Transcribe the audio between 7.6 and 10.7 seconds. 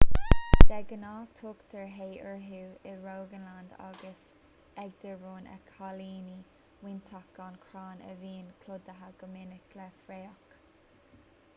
chrann a bhíonn clúdaithe go minic le fraoch